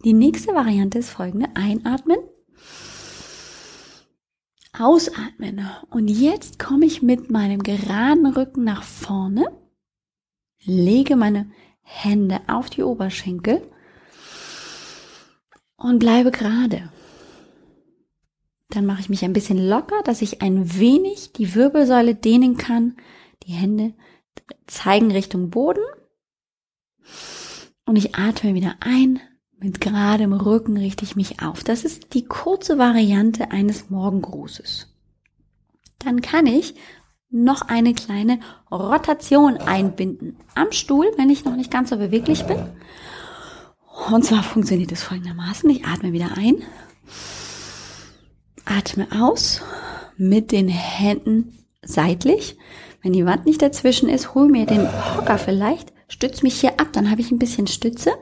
Die 0.05 0.13
nächste 0.13 0.55
Variante 0.55 0.99
ist 0.99 1.11
folgende. 1.11 1.49
Einatmen. 1.55 2.19
Ausatmen. 4.79 5.67
Und 5.91 6.09
jetzt 6.09 6.59
komme 6.59 6.87
ich 6.87 7.03
mit 7.03 7.31
meinem 7.31 7.63
geraden 7.63 8.27
Rücken 8.27 8.65
nach 8.65 8.83
vorne, 8.83 9.47
lege 10.63 11.17
meine 11.17 11.51
Hände 11.81 12.41
auf 12.47 12.69
die 12.69 12.83
Oberschenkel 12.83 13.63
und 15.77 15.99
bleibe 15.99 16.31
gerade. 16.31 16.91
Dann 18.69 18.87
mache 18.87 19.01
ich 19.01 19.09
mich 19.09 19.25
ein 19.25 19.33
bisschen 19.33 19.69
locker, 19.69 20.03
dass 20.03 20.23
ich 20.23 20.43
ein 20.43 20.79
wenig 20.79 21.33
die 21.33 21.55
Wirbelsäule 21.55 22.15
dehnen 22.15 22.57
kann. 22.57 22.97
Die 23.45 23.53
Hände 23.53 23.95
zeigen 24.67 25.11
Richtung 25.11 25.51
Boden. 25.51 25.85
Und 27.87 27.97
ich 27.97 28.17
atme 28.17 28.55
wieder 28.55 28.77
ein 28.81 29.21
mit 29.59 29.81
geradem 29.81 30.33
Rücken 30.33 30.77
richte 30.77 31.05
ich 31.05 31.17
mich 31.17 31.43
auf. 31.43 31.65
Das 31.65 31.85
ist 31.85 32.15
die 32.15 32.25
kurze 32.25 32.79
Variante 32.79 33.51
eines 33.51 33.91
Morgengrußes. 33.91 34.95
Dann 35.99 36.21
kann 36.21 36.47
ich 36.47 36.75
noch 37.31 37.63
eine 37.63 37.95
kleine 37.95 38.39
Rotation 38.71 39.57
einbinden 39.57 40.37
am 40.55 40.73
Stuhl, 40.73 41.07
wenn 41.17 41.31
ich 41.31 41.45
noch 41.45 41.57
nicht 41.57 41.71
ganz 41.71 41.91
so 41.91 41.97
beweglich 41.97 42.45
bin. 42.45 42.59
Und 44.11 44.25
zwar 44.25 44.43
funktioniert 44.43 44.93
es 44.93 45.03
folgendermaßen. 45.03 45.69
Ich 45.71 45.87
atme 45.87 46.13
wieder 46.13 46.37
ein, 46.37 46.57
atme 48.65 49.09
aus 49.11 49.63
mit 50.17 50.53
den 50.53 50.69
Händen 50.69 51.65
seitlich. 51.83 52.59
Wenn 53.03 53.13
die 53.13 53.27
Wand 53.27 53.47
nicht 53.47 53.63
dazwischen 53.63 54.09
ist, 54.09 54.35
hol 54.35 54.49
mir 54.49 54.67
den 54.67 54.87
Hocker 55.17 55.39
vielleicht, 55.39 55.93
stütze 56.09 56.43
mich 56.43 56.61
hier 56.61 56.81
ab, 56.81 56.89
dann 56.93 57.11
habe 57.11 57.21
ich 57.21 57.31
ein 57.31 57.39
bisschen 57.39 57.67
Stütze. 57.67 58.13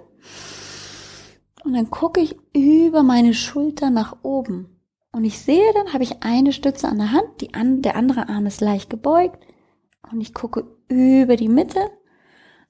Und 1.65 1.73
dann 1.73 1.91
gucke 1.91 2.21
ich 2.21 2.37
über 2.55 3.03
meine 3.03 3.33
Schulter 3.33 3.91
nach 3.91 4.19
oben. 4.23 4.81
Und 5.13 5.25
ich 5.25 5.39
sehe, 5.39 5.73
dann 5.73 5.93
habe 5.93 6.05
ich 6.05 6.23
eine 6.23 6.53
Stütze 6.53 6.89
an 6.89 6.99
der 6.99 7.13
Hand, 7.13 7.41
die 7.41 7.55
an, 7.55 7.81
der 7.81 7.97
andere 7.97 8.29
Arm 8.29 8.47
ist 8.47 8.61
leicht 8.61 8.91
gebeugt. 8.91 9.43
Und 10.11 10.21
ich 10.21 10.35
gucke 10.35 10.67
über 10.89 11.37
die 11.37 11.49
Mitte, 11.49 11.91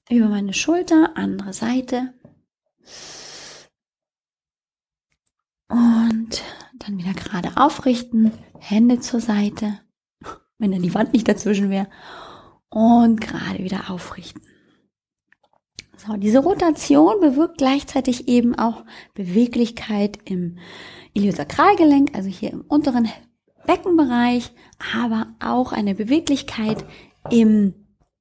über 0.09 0.29
meine 0.29 0.53
Schulter, 0.53 1.17
andere 1.17 1.53
Seite. 1.53 2.15
Und 5.69 6.43
dann 6.75 6.99
wieder 6.99 7.15
gerade 7.15 7.57
aufrichten, 7.57 8.31
Hände 8.59 9.01
zur 9.01 9.21
Seite, 9.21 9.81
wenn 10.59 10.71
dann 10.71 10.83
die 10.83 10.95
Wand 10.95 11.13
nicht 11.13 11.27
dazwischen 11.27 11.71
wäre. 11.71 11.89
Und 12.69 13.21
gerade 13.21 13.59
wieder 13.59 13.91
aufrichten. 13.91 14.43
So, 16.07 16.17
diese 16.17 16.41
Rotation 16.41 17.21
bewirkt 17.21 17.59
gleichzeitig 17.59 18.29
eben 18.29 18.55
auch 18.55 18.85
Beweglichkeit 19.15 20.19
im 20.27 20.59
Iliosakralgelenk, 21.15 22.15
also 22.15 22.29
hier 22.29 22.53
im 22.53 22.61
unteren 22.63 23.09
Beckenbereich, 23.67 24.53
aber 24.95 25.29
auch 25.43 25.73
eine 25.73 25.95
Beweglichkeit 25.95 26.85
im 27.31 27.75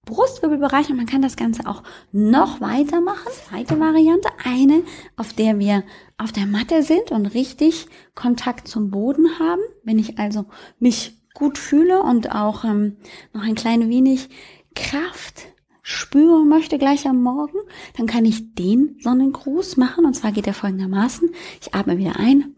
Brustwirbelbereich 0.05 0.89
und 0.89 0.97
man 0.97 1.05
kann 1.05 1.21
das 1.21 1.35
Ganze 1.35 1.65
auch 1.65 1.83
noch 2.11 2.61
weiter 2.61 3.01
machen. 3.01 3.31
Zweite 3.31 3.79
Variante, 3.79 4.29
eine, 4.43 4.83
auf 5.17 5.33
der 5.33 5.59
wir 5.59 5.83
auf 6.17 6.31
der 6.31 6.45
Matte 6.45 6.83
sind 6.83 7.11
und 7.11 7.27
richtig 7.27 7.87
Kontakt 8.13 8.67
zum 8.67 8.91
Boden 8.91 9.39
haben. 9.39 9.61
Wenn 9.83 9.99
ich 9.99 10.19
also 10.19 10.45
mich 10.79 11.21
gut 11.33 11.57
fühle 11.57 12.01
und 12.01 12.31
auch 12.33 12.63
ähm, 12.63 12.97
noch 13.33 13.43
ein 13.43 13.55
klein 13.55 13.89
wenig 13.89 14.29
Kraft 14.75 15.52
spüren 15.83 16.47
möchte 16.47 16.79
gleich 16.79 17.07
am 17.07 17.21
Morgen, 17.21 17.59
dann 17.97 18.07
kann 18.07 18.25
ich 18.25 18.55
den 18.55 18.97
Sonnengruß 19.01 19.77
machen. 19.77 20.05
Und 20.05 20.15
zwar 20.15 20.31
geht 20.31 20.47
er 20.47 20.53
folgendermaßen. 20.53 21.29
Ich 21.61 21.75
atme 21.75 21.97
wieder 21.99 22.15
ein. 22.17 22.55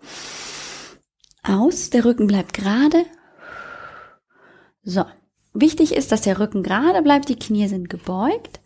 Aus. 1.44 1.90
Der 1.90 2.06
Rücken 2.06 2.28
bleibt 2.28 2.54
gerade. 2.54 3.06
So. 4.84 5.04
Wichtig 5.54 5.96
ist, 5.96 6.12
dass 6.12 6.22
der 6.22 6.40
Rücken 6.40 6.64
gerade 6.64 7.02
bleibt. 7.02 7.30
Die 7.30 7.40
Knie 7.40 7.68
sind 7.68 7.90
gebeugt. 7.90 8.60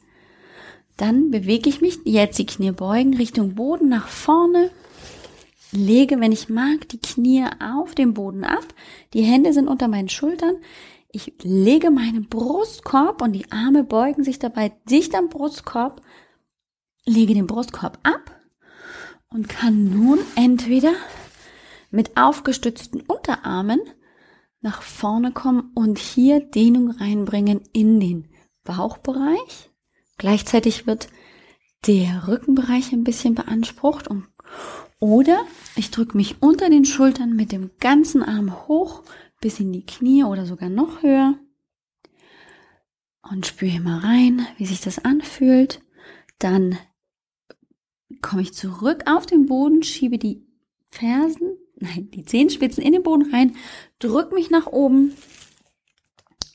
Dann 0.98 1.32
bewege 1.32 1.70
ich 1.70 1.82
mich, 1.82 2.00
jetzt 2.04 2.38
die 2.40 2.46
Knie 2.46 2.72
beugen, 2.72 3.16
Richtung 3.16 3.56
Boden 3.56 3.88
nach 3.88 4.08
vorne. 4.08 4.70
Lege, 5.72 6.20
wenn 6.20 6.32
ich 6.32 6.50
mag, 6.50 6.90
die 6.90 7.00
Knie 7.00 7.46
auf 7.60 7.96
den 7.96 8.14
Boden 8.16 8.44
ab. 8.44 8.66
Die 9.14 9.22
Hände 9.22 9.54
sind 9.54 9.68
unter 9.68 9.88
meinen 9.88 10.10
Schultern. 10.10 10.56
Ich 11.12 11.34
lege 11.42 11.90
meinen 11.90 12.30
Brustkorb 12.30 13.22
und 13.24 13.34
die 13.34 13.52
Arme 13.52 13.84
beugen 13.84 14.24
sich 14.24 14.38
dabei 14.38 14.72
dicht 14.90 15.16
am 15.16 15.30
Brustkorb, 15.30 16.02
lege 17.06 17.34
den 17.34 17.48
Brustkorb 17.48 17.98
ab 18.04 18.40
und 19.30 19.50
kann 19.50 19.90
nun 19.90 20.20
entweder 20.36 20.94
mit 21.90 22.16
aufgestützten 22.16 23.02
Unterarmen 23.02 23.80
nach 24.62 24.84
vorne 24.84 25.32
kommen 25.32 25.72
und 25.74 25.98
hier 25.98 26.42
Dehnung 26.42 26.92
reinbringen 26.92 27.62
in 27.74 28.00
den 28.00 28.30
Bauchbereich. 28.64 29.72
Gleichzeitig 30.20 30.86
wird 30.86 31.08
der 31.88 32.28
Rückenbereich 32.28 32.92
ein 32.92 33.04
bisschen 33.04 33.34
beansprucht 33.34 34.08
und 34.08 34.28
oder 35.00 35.40
ich 35.76 35.92
drücke 35.92 36.18
mich 36.18 36.42
unter 36.42 36.70
den 36.70 36.86
Schultern 36.86 37.36
mit 37.36 37.52
dem 37.52 37.72
ganzen 37.80 38.22
Arm 38.22 38.68
hoch 38.68 39.02
bis 39.40 39.60
in 39.60 39.72
die 39.72 39.86
Knie 39.86 40.24
oder 40.24 40.46
sogar 40.46 40.70
noch 40.70 41.04
höher. 41.04 41.36
Und 43.22 43.46
spüre 43.46 43.80
mal 43.80 44.00
rein, 44.00 44.48
wie 44.58 44.66
sich 44.66 44.82
das 44.82 45.00
anfühlt. 45.00 45.82
Dann 46.40 46.78
komme 48.22 48.42
ich 48.42 48.54
zurück 48.54 49.04
auf 49.06 49.26
den 49.26 49.46
Boden, 49.46 49.84
schiebe 49.84 50.18
die 50.18 50.42
Fersen, 50.90 51.58
nein, 51.76 52.10
die 52.12 52.26
Zehenspitzen 52.26 52.84
in 52.84 52.94
den 52.94 53.04
Boden 53.04 53.32
rein, 53.34 53.56
drücke 54.00 54.34
mich 54.34 54.50
nach 54.50 54.68
oben. 54.68 55.14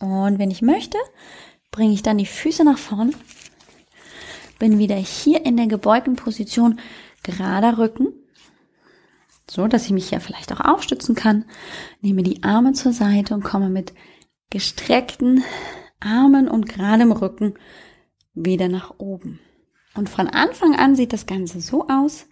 Und 0.01 0.39
wenn 0.39 0.51
ich 0.51 0.63
möchte, 0.63 0.99
bringe 1.71 1.95
ich 1.95 2.03
dann 2.03 2.19
die 2.19 2.27
Füße 2.27 2.65
nach 2.65 2.79
vorne. 2.79 3.13
Bin 4.59 4.79
wieder 4.79 4.97
hier 4.97 5.45
in 5.45 5.57
der 5.57 5.67
gebeugten 5.67 6.17
Position, 6.17 6.81
gerader 7.23 7.79
Rücken 7.79 8.13
so 9.51 9.67
dass 9.67 9.85
ich 9.87 9.93
mich 9.93 10.09
hier 10.09 10.21
vielleicht 10.21 10.53
auch 10.53 10.61
aufstützen 10.61 11.15
kann. 11.15 11.45
Nehme 12.01 12.23
die 12.23 12.43
Arme 12.43 12.73
zur 12.73 12.93
Seite 12.93 13.35
und 13.35 13.45
komme 13.45 13.69
mit 13.69 13.93
gestreckten 14.51 15.45
Armen 16.01 16.49
und 16.49 16.69
geradem 16.69 17.13
Rücken 17.13 17.55
wieder 18.35 18.69
nach 18.69 18.95
oben. 18.99 19.41
Und 19.95 20.09
von 20.09 20.29
Anfang 20.29 20.75
an 20.75 20.97
sieht 20.97 21.13
das 21.13 21.27
Ganze 21.27 21.61
so 21.61 21.89
aus. 21.89 22.27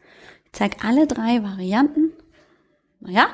Ich 0.45 0.53
zeige 0.53 0.79
alle 0.85 1.07
drei 1.07 1.43
Varianten. 1.43 2.13
Naja, 3.01 3.29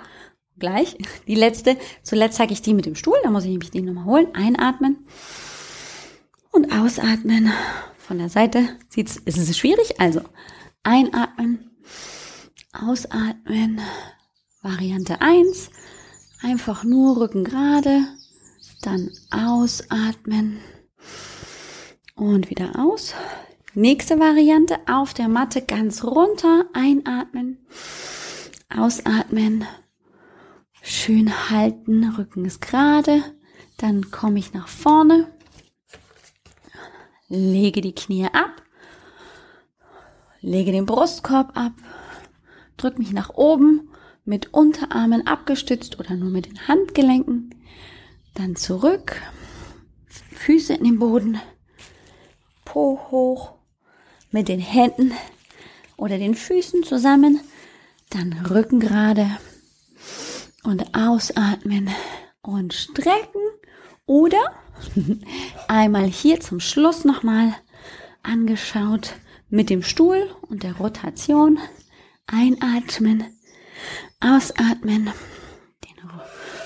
gleich. 0.59 0.97
Die 1.27 1.35
letzte, 1.35 1.77
zuletzt 2.03 2.37
zeige 2.37 2.53
ich 2.53 2.63
die 2.63 2.75
mit 2.75 2.87
dem 2.87 2.95
Stuhl, 2.95 3.17
da 3.23 3.31
muss 3.31 3.45
ich 3.45 3.51
nämlich 3.51 3.71
die 3.71 3.81
nochmal 3.81 4.05
holen. 4.05 4.35
Einatmen 4.35 5.07
und 6.51 6.73
ausatmen. 6.73 7.53
Von 7.97 8.19
der 8.19 8.29
Seite 8.29 8.69
sieht's, 8.89 9.17
ist 9.17 9.37
es 9.37 9.59
schwierig, 9.59 10.01
also 10.01 10.23
einatmen 10.83 11.71
Ausatmen. 12.81 13.81
Variante 14.63 15.21
1. 15.21 15.71
Einfach 16.43 16.85
nur 16.85 17.21
Rücken 17.21 17.43
gerade. 17.43 18.03
Dann 18.83 19.11
ausatmen. 19.31 20.61
Und 22.15 22.51
wieder 22.51 22.79
aus. 22.79 23.15
Nächste 23.75 24.21
Variante. 24.21 24.79
Auf 24.87 25.13
der 25.13 25.29
Matte 25.29 25.63
ganz 25.63 26.05
runter. 26.05 26.67
Einatmen. 26.73 27.67
Ausatmen. 28.69 29.67
Schön 30.81 31.51
halten. 31.51 32.15
Rücken 32.17 32.45
ist 32.45 32.61
gerade. 32.61 33.25
Dann 33.77 34.13
komme 34.13 34.39
ich 34.39 34.53
nach 34.53 34.69
vorne. 34.69 35.27
Lege 37.29 37.81
die 37.81 37.95
Knie 37.95 38.27
ab. 38.27 38.63
Lege 40.41 40.71
den 40.71 40.87
Brustkorb 40.87 41.57
ab 41.57 41.73
drück 42.79 42.99
mich 42.99 43.13
nach 43.13 43.31
oben 43.35 43.91
mit 44.25 44.53
Unterarmen 44.55 45.27
abgestützt 45.27 45.99
oder 45.99 46.15
nur 46.15 46.31
mit 46.31 46.47
den 46.47 46.69
Handgelenken. 46.69 47.55
Dann 48.35 48.57
zurück, 48.57 49.21
Füße 50.07 50.75
in 50.75 50.85
den 50.85 50.99
Boden, 50.99 51.41
Po 52.65 53.01
hoch, 53.11 53.55
mit 54.31 54.49
den 54.49 54.61
Händen 54.61 55.13
oder 55.97 56.19
den 56.19 56.35
Füßen 56.35 56.85
zusammen, 56.85 57.41
dann 58.11 58.33
Rücken 58.51 58.81
gerade 58.81 59.27
und 60.65 60.95
ausatmen 60.95 61.91
und 62.43 62.75
strecken 62.75 63.41
oder 64.07 64.39
einmal 65.69 66.07
hier 66.07 66.41
zum 66.41 66.61
Schluss 66.61 67.05
nochmal 67.05 67.55
angeschaut 68.23 69.15
mit 69.51 69.71
dem 69.71 69.83
Stuhl 69.83 70.29
und 70.43 70.63
der 70.63 70.77
Rotation 70.77 71.59
Einatmen, 72.31 73.25
ausatmen, 74.21 75.11
den 75.85 76.11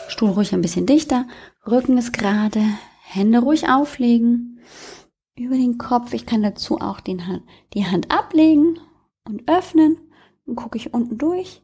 Stuhl 0.08 0.30
ruhig 0.30 0.52
ein 0.52 0.60
bisschen 0.60 0.86
dichter, 0.86 1.26
Rücken 1.64 1.96
ist 1.98 2.12
gerade, 2.12 2.62
Hände 3.04 3.38
ruhig 3.38 3.68
auflegen. 3.68 4.60
Über 5.36 5.54
den 5.54 5.78
Kopf. 5.78 6.12
Ich 6.12 6.26
kann 6.26 6.42
dazu 6.42 6.80
auch 6.80 7.00
den 7.00 7.26
Hand, 7.26 7.44
die 7.74 7.86
Hand 7.86 8.10
ablegen 8.10 8.80
und 9.24 9.48
öffnen. 9.48 9.98
Dann 10.44 10.56
gucke 10.56 10.76
ich 10.76 10.92
unten 10.92 11.18
durch. 11.18 11.62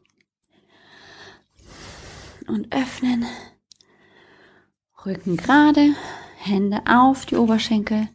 Und 2.47 2.73
öffnen. 2.73 3.25
Rücken 5.05 5.37
gerade, 5.37 5.93
Hände 6.37 6.81
auf 6.87 7.25
die 7.25 7.35
Oberschenkel, 7.35 8.07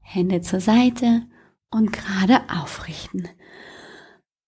Hände 0.00 0.40
zur 0.40 0.60
Seite. 0.60 1.26
Und 1.70 1.92
gerade 1.92 2.40
aufrichten 2.48 3.28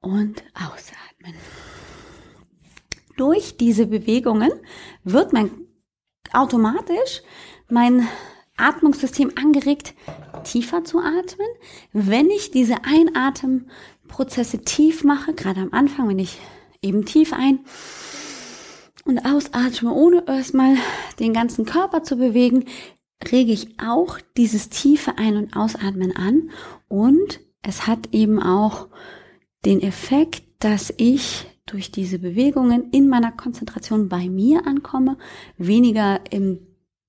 und 0.07 0.45
ausatmen. 0.55 1.35
Durch 3.17 3.57
diese 3.57 3.87
Bewegungen 3.87 4.53
wird 5.03 5.33
mein 5.33 5.51
automatisch 6.33 7.23
mein 7.69 8.07
Atmungssystem 8.57 9.33
angeregt, 9.37 9.95
tiefer 10.45 10.85
zu 10.85 11.01
atmen. 11.01 11.49
Wenn 11.93 12.31
ich 12.31 12.53
diese 12.53 12.77
Einatemprozesse 12.85 14.63
tief 14.63 15.03
mache, 15.03 15.35
gerade 15.35 15.61
am 15.61 15.73
Anfang, 15.73 16.09
wenn 16.09 16.21
ich 16.21 16.39
eben 16.83 17.05
tief 17.05 17.33
ein 17.33 17.61
und 19.05 19.19
ausatme, 19.27 19.93
ohne 19.93 20.25
erstmal 20.27 20.77
den 21.19 21.33
ganzen 21.33 21.65
Körper 21.65 22.05
zu 22.05 22.17
bewegen, 22.17 22.67
rege 23.31 23.53
ich 23.53 23.81
auch 23.81 24.19
dieses 24.37 24.69
tiefe 24.69 25.19
Ein- 25.19 25.37
und 25.37 25.57
Ausatmen 25.57 26.15
an 26.15 26.51
und 26.89 27.41
es 27.63 27.87
hat 27.89 28.13
eben 28.13 28.41
auch 28.41 28.89
den 29.67 29.83
Effekt, 29.83 30.45
dass 30.61 30.95
ich 30.97 31.45
durch 31.67 31.91
diese 31.91 32.19
Bewegungen 32.19 32.91
in 32.93 33.09
meiner 33.09 33.33
Konzentration 33.33 34.09
bei 34.09 34.31
mir 34.31 34.67
ankomme, 34.67 35.19
weniger 35.59 36.21
im 36.31 36.61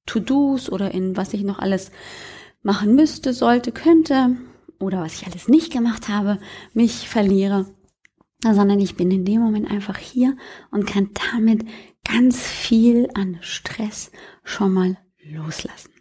To-Dos 0.08 0.70
oder 0.70 0.92
in 0.94 1.16
was 1.16 1.34
ich 1.34 1.44
noch 1.44 1.60
alles 1.60 1.92
machen 2.64 2.96
müsste, 2.96 3.34
sollte, 3.34 3.72
könnte 3.72 4.36
oder 4.80 5.02
was 5.02 5.14
ich 5.14 5.28
alles 5.28 5.48
nicht 5.48 5.72
gemacht 5.72 6.10
habe, 6.10 6.40
mich 6.74 7.08
verliere, 7.08 7.68
sondern 8.44 8.80
ich 8.80 8.96
bin 8.96 9.12
in 9.12 9.26
dem 9.26 9.42
Moment 9.42 9.70
einfach 9.70 9.98
hier 9.98 10.36
und 10.72 10.88
kann 10.88 11.12
damit 11.32 11.66
ganz 12.04 12.42
viel 12.42 13.10
an 13.14 13.38
Stress 13.42 14.12
schon 14.44 14.74
mal 14.74 14.98
loslassen. 15.24 15.97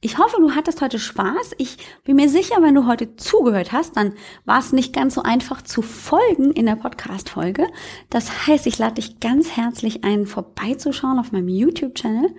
Ich 0.00 0.18
hoffe, 0.18 0.36
du 0.40 0.52
hattest 0.52 0.80
heute 0.80 0.98
Spaß. 0.98 1.52
Ich 1.58 1.78
bin 2.04 2.16
mir 2.16 2.28
sicher, 2.28 2.56
wenn 2.60 2.74
du 2.74 2.86
heute 2.86 3.16
zugehört 3.16 3.72
hast, 3.72 3.96
dann 3.96 4.14
war 4.44 4.58
es 4.58 4.72
nicht 4.72 4.92
ganz 4.92 5.14
so 5.14 5.22
einfach 5.22 5.62
zu 5.62 5.82
folgen 5.82 6.52
in 6.52 6.66
der 6.66 6.76
Podcast-Folge. 6.76 7.66
Das 8.10 8.46
heißt, 8.46 8.66
ich 8.66 8.78
lade 8.78 8.94
dich 8.94 9.20
ganz 9.20 9.56
herzlich 9.56 10.04
ein, 10.04 10.26
vorbeizuschauen 10.26 11.18
auf 11.18 11.32
meinem 11.32 11.48
YouTube-Channel. 11.48 12.34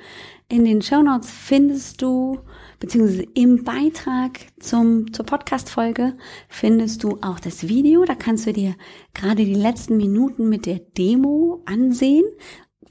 In 0.47 0.63
den 0.63 0.83
Show 0.83 1.01
Notes 1.01 1.31
findest 1.31 2.03
du, 2.03 2.39
beziehungsweise 2.79 3.25
im 3.33 3.63
Beitrag 3.63 4.39
zum, 4.59 5.11
zur 5.11 5.25
Podcast-Folge 5.25 6.15
findest 6.49 7.03
du 7.03 7.17
auch 7.21 7.39
das 7.39 7.67
Video. 7.67 8.05
Da 8.05 8.13
kannst 8.13 8.45
du 8.45 8.53
dir 8.53 8.75
gerade 9.15 9.43
die 9.43 9.55
letzten 9.55 9.97
Minuten 9.97 10.47
mit 10.47 10.67
der 10.67 10.79
Demo 10.79 11.63
ansehen. 11.65 12.25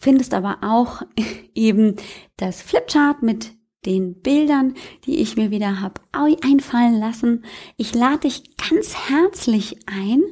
Findest 0.00 0.34
aber 0.34 0.58
auch 0.62 1.02
eben 1.54 1.94
das 2.36 2.60
Flipchart 2.60 3.22
mit 3.22 3.52
den 3.86 4.20
Bildern, 4.20 4.74
die 5.04 5.20
ich 5.20 5.36
mir 5.36 5.50
wieder 5.50 5.80
habe 5.80 6.00
einfallen 6.12 6.98
lassen. 6.98 7.44
Ich 7.76 7.94
lade 7.94 8.20
dich 8.20 8.56
ganz 8.56 8.94
herzlich 9.08 9.78
ein, 9.86 10.22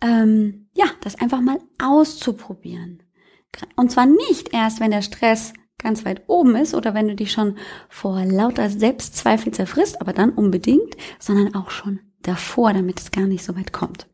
ähm, 0.00 0.68
ja, 0.74 0.86
das 1.00 1.20
einfach 1.20 1.40
mal 1.40 1.58
auszuprobieren. 1.82 3.02
Und 3.76 3.90
zwar 3.90 4.06
nicht 4.06 4.52
erst, 4.52 4.80
wenn 4.80 4.90
der 4.90 5.02
Stress 5.02 5.52
ganz 5.78 6.04
weit 6.04 6.22
oben 6.28 6.56
ist 6.56 6.74
oder 6.74 6.94
wenn 6.94 7.08
du 7.08 7.14
dich 7.14 7.32
schon 7.32 7.56
vor 7.88 8.24
lauter 8.24 8.70
Selbstzweifel 8.70 9.52
zerfrisst, 9.52 10.00
aber 10.00 10.12
dann 10.12 10.30
unbedingt, 10.30 10.96
sondern 11.18 11.54
auch 11.54 11.70
schon 11.70 12.00
davor, 12.22 12.72
damit 12.72 13.00
es 13.00 13.10
gar 13.10 13.26
nicht 13.26 13.44
so 13.44 13.56
weit 13.56 13.72
kommt. 13.72 14.06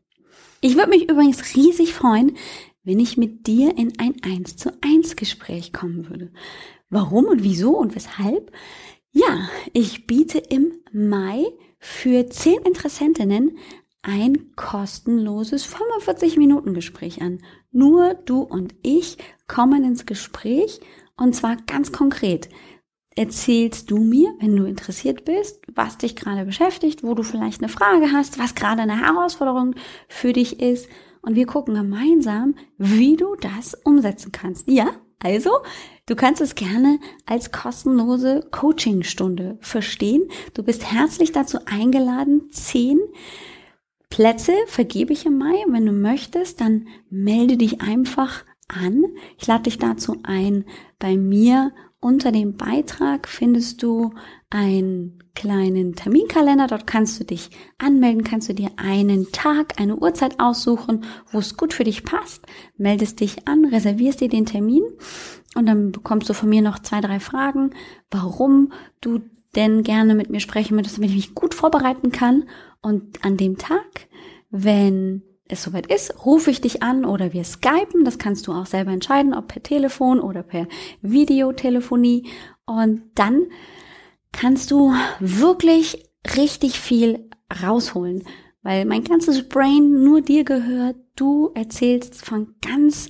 Ich 0.61 0.75
würde 0.75 0.89
mich 0.89 1.09
übrigens 1.09 1.55
riesig 1.55 1.93
freuen, 1.93 2.35
wenn 2.83 2.99
ich 2.99 3.17
mit 3.17 3.47
dir 3.47 3.77
in 3.77 3.93
ein 3.99 4.15
1 4.23 4.57
zu 4.57 4.71
1 4.81 5.15
Gespräch 5.15 5.71
kommen 5.71 6.09
würde. 6.09 6.31
Warum 6.89 7.25
und 7.25 7.43
wieso 7.43 7.77
und 7.77 7.95
weshalb? 7.95 8.51
Ja, 9.11 9.49
ich 9.73 10.07
biete 10.07 10.37
im 10.37 10.73
Mai 10.91 11.45
für 11.79 12.27
zehn 12.29 12.61
Interessentinnen 12.61 13.57
ein 14.01 14.55
kostenloses 14.55 15.65
45 15.65 16.37
Minuten 16.37 16.73
Gespräch 16.73 17.21
an. 17.21 17.39
Nur 17.71 18.13
du 18.13 18.41
und 18.41 18.73
ich 18.81 19.17
kommen 19.47 19.83
ins 19.83 20.05
Gespräch 20.05 20.79
und 21.17 21.35
zwar 21.35 21.57
ganz 21.67 21.91
konkret. 21.91 22.49
Erzählst 23.15 23.91
du 23.91 23.97
mir, 23.97 24.33
wenn 24.39 24.55
du 24.55 24.63
interessiert 24.63 25.25
bist, 25.25 25.61
was 25.73 25.97
dich 25.97 26.15
gerade 26.15 26.45
beschäftigt, 26.45 27.03
wo 27.03 27.15
du 27.15 27.23
vielleicht 27.23 27.61
eine 27.61 27.69
Frage 27.69 28.11
hast, 28.13 28.39
was 28.39 28.55
gerade 28.55 28.81
eine 28.83 28.99
Herausforderung 28.99 29.75
für 30.07 30.31
dich 30.31 30.61
ist 30.61 30.87
und 31.21 31.35
wir 31.35 31.45
gucken 31.45 31.75
gemeinsam, 31.75 32.55
wie 32.77 33.17
du 33.17 33.35
das 33.35 33.75
umsetzen 33.83 34.31
kannst. 34.31 34.69
Ja, 34.69 34.91
also, 35.19 35.51
du 36.05 36.15
kannst 36.15 36.41
es 36.41 36.55
gerne 36.55 36.99
als 37.25 37.51
kostenlose 37.51 38.47
Coachingstunde 38.51 39.57
verstehen. 39.61 40.29
Du 40.53 40.63
bist 40.63 40.91
herzlich 40.91 41.31
dazu 41.31 41.59
eingeladen, 41.65 42.49
zehn 42.51 42.99
Plätze 44.09 44.53
vergebe 44.67 45.13
ich 45.13 45.25
im 45.25 45.37
Mai. 45.37 45.63
Wenn 45.67 45.85
du 45.85 45.91
möchtest, 45.91 46.61
dann 46.61 46.87
melde 47.09 47.57
dich 47.57 47.81
einfach 47.81 48.43
an. 48.67 49.03
Ich 49.37 49.47
lade 49.47 49.63
dich 49.63 49.77
dazu 49.77 50.17
ein, 50.23 50.65
bei 50.97 51.17
mir 51.17 51.71
unter 51.99 52.31
dem 52.31 52.55
Beitrag 52.55 53.27
findest 53.27 53.83
du 53.83 54.13
einen 54.49 55.19
kleinen 55.39 55.95
Terminkalender. 55.95 56.67
Dort 56.67 56.85
kannst 56.85 57.19
du 57.19 57.23
dich 57.23 57.49
anmelden, 57.77 58.25
kannst 58.25 58.49
du 58.49 58.53
dir 58.53 58.71
einen 58.75 59.31
Tag, 59.31 59.79
eine 59.79 59.95
Uhrzeit 59.95 60.37
aussuchen, 60.39 61.05
wo 61.31 61.39
es 61.39 61.55
gut 61.55 61.73
für 61.73 61.85
dich 61.85 62.03
passt. 62.03 62.45
Meldest 62.77 63.21
dich 63.21 63.47
an, 63.47 63.63
reservierst 63.63 64.19
dir 64.19 64.27
den 64.27 64.45
Termin 64.45 64.83
und 65.55 65.65
dann 65.65 65.93
bekommst 65.93 66.29
du 66.29 66.33
von 66.33 66.49
mir 66.49 66.61
noch 66.61 66.79
zwei, 66.79 66.99
drei 66.99 67.21
Fragen, 67.21 67.71
warum 68.11 68.73
du 68.99 69.21
denn 69.55 69.83
gerne 69.83 70.13
mit 70.13 70.29
mir 70.29 70.41
sprechen 70.41 70.75
möchtest, 70.75 70.97
damit 70.97 71.11
ich 71.11 71.15
mich 71.15 71.35
gut 71.35 71.55
vorbereiten 71.55 72.11
kann. 72.11 72.43
Und 72.81 73.23
an 73.23 73.37
dem 73.37 73.57
Tag, 73.57 74.07
wenn 74.51 75.23
es 75.47 75.63
soweit 75.63 75.87
ist, 75.87 76.25
rufe 76.25 76.51
ich 76.51 76.59
dich 76.59 76.83
an 76.83 77.05
oder 77.05 77.31
wir 77.31 77.45
skypen. 77.45 78.03
Das 78.03 78.19
kannst 78.19 78.45
du 78.45 78.51
auch 78.51 78.65
selber 78.65 78.91
entscheiden, 78.91 79.33
ob 79.33 79.47
per 79.47 79.63
Telefon 79.63 80.19
oder 80.19 80.43
per 80.43 80.67
Videotelefonie. 81.01 82.27
Und 82.65 83.03
dann 83.15 83.47
kannst 84.31 84.71
du 84.71 84.93
wirklich 85.19 86.05
richtig 86.37 86.79
viel 86.79 87.29
rausholen, 87.63 88.23
weil 88.63 88.85
mein 88.85 89.03
ganzes 89.03 89.47
Brain 89.47 90.03
nur 90.03 90.21
dir 90.21 90.43
gehört. 90.43 90.97
Du 91.15 91.51
erzählst 91.55 92.25
von 92.25 92.55
ganz 92.61 93.09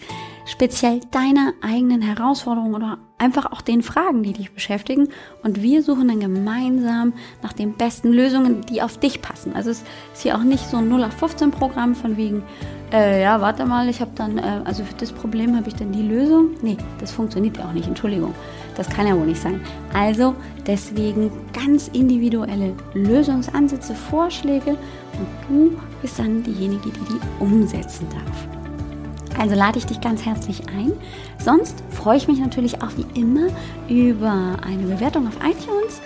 speziell 0.49 0.99
deiner 1.11 1.53
eigenen 1.61 2.01
Herausforderung 2.01 2.73
oder 2.73 2.97
einfach 3.19 3.51
auch 3.51 3.61
den 3.61 3.83
Fragen, 3.83 4.23
die 4.23 4.33
dich 4.33 4.51
beschäftigen. 4.51 5.09
Und 5.43 5.61
wir 5.61 5.83
suchen 5.83 6.07
dann 6.07 6.19
gemeinsam 6.19 7.13
nach 7.43 7.53
den 7.53 7.73
besten 7.73 8.11
Lösungen, 8.11 8.61
die 8.61 8.81
auf 8.81 8.97
dich 8.97 9.21
passen. 9.21 9.53
Also 9.53 9.69
es 9.69 9.83
ist 10.13 10.23
hier 10.23 10.35
auch 10.35 10.43
nicht 10.43 10.65
so 10.65 10.77
ein 10.77 10.89
0815 10.89 11.51
Programm 11.51 11.93
von 11.93 12.17
wegen, 12.17 12.43
äh, 12.91 13.21
ja, 13.21 13.41
warte 13.41 13.65
mal, 13.65 13.89
ich 13.89 14.01
habe 14.01 14.11
dann, 14.15 14.37
äh, 14.39 14.61
also 14.65 14.83
für 14.83 14.95
das 14.95 15.11
Problem 15.11 15.55
habe 15.55 15.67
ich 15.67 15.75
dann 15.75 15.91
die 15.91 16.01
Lösung. 16.01 16.51
Nee, 16.61 16.77
das 16.99 17.11
funktioniert 17.11 17.57
ja 17.57 17.65
auch 17.65 17.73
nicht, 17.73 17.87
Entschuldigung. 17.87 18.33
Das 18.79 18.89
kann 18.89 19.05
ja 19.05 19.13
wohl 19.13 19.25
nicht 19.25 19.41
sein. 19.41 19.59
Also 19.93 20.33
deswegen 20.65 21.29
ganz 21.51 21.89
individuelle 21.89 22.73
Lösungsansätze, 22.93 23.93
Vorschläge 23.93 24.77
und 25.19 25.27
du 25.49 25.77
bist 26.01 26.17
dann 26.17 26.43
diejenige, 26.43 26.89
die 26.89 26.91
die 26.91 27.43
umsetzen 27.43 28.07
darf. 28.09 29.37
Also 29.37 29.53
lade 29.55 29.79
ich 29.79 29.85
dich 29.85 29.99
ganz 29.99 30.25
herzlich 30.25 30.69
ein. 30.69 30.93
Sonst 31.39 31.83
freue 31.89 32.15
ich 32.15 32.29
mich 32.29 32.39
natürlich 32.39 32.81
auch 32.81 32.91
wie 32.95 33.19
immer 33.19 33.47
über 33.89 34.55
eine 34.65 34.83
Bewertung 34.83 35.27
auf 35.27 35.35
iTunes. 35.39 35.99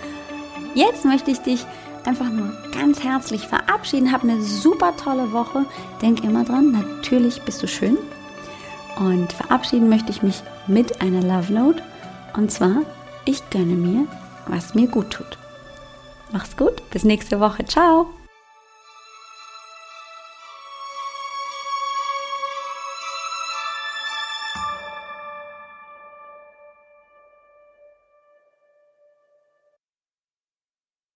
Jetzt 0.74 1.06
möchte 1.06 1.30
ich 1.30 1.42
dich 1.42 1.68
einfach 2.06 2.32
nur 2.32 2.52
ganz 2.76 3.04
herzlich 3.04 3.48
verabschieden. 3.48 4.12
Hab 4.12 4.24
eine 4.24 4.42
super 4.42 4.94
tolle 4.98 5.32
Woche. 5.32 5.68
Denk 6.02 6.24
immer 6.24 6.44
dran, 6.44 6.72
natürlich 6.72 7.44
bist 7.44 7.62
du 7.62 7.68
schön. 7.68 8.00
Und 8.98 9.32
verabschieden 9.32 9.90
möchte 9.90 10.10
ich 10.10 10.24
mich 10.24 10.42
mit 10.66 11.02
einer 11.04 11.22
Love 11.22 11.54
Note. 11.54 11.84
Und 12.36 12.52
zwar, 12.52 12.82
ich 13.26 13.50
gönne 13.50 13.76
mir, 13.76 14.08
was 14.48 14.74
mir 14.74 14.88
gut 14.88 15.12
tut. 15.12 15.38
Mach's 16.32 16.58
gut, 16.58 16.90
bis 16.90 17.04
nächste 17.04 17.40
Woche. 17.40 17.66
Ciao. 17.66 18.08